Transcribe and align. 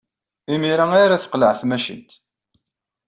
Imir-a 0.53 0.85
ara 1.03 1.21
teqleɛ 1.21 1.53
tmacint. 1.59 2.11